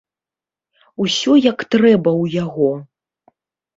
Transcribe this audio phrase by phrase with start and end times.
[1.05, 2.71] Усё як трэба ў яго.